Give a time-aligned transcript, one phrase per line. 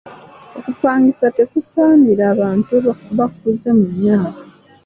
[0.57, 2.75] Okupangisa tekusaanira bantu
[3.17, 4.39] bakuze mu myaka.